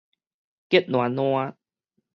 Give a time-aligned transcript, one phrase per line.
[0.67, 1.55] 激爛爛